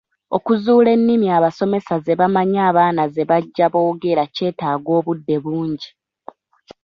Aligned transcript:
Okuzuula 0.37 0.89
ennimi 0.95 1.27
abasomesa 1.37 1.93
ze 2.03 2.13
bamanyi 2.19 2.57
abaana 2.69 3.03
ze 3.13 3.23
bajja 3.29 3.65
boogera 3.73 4.23
kyetaaga 4.35 4.89
obudde 4.99 5.35
bungi. 5.43 5.89